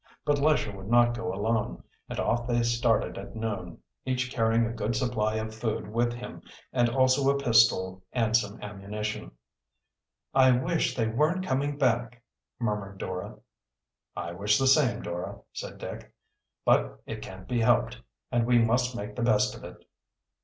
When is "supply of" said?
4.95-5.53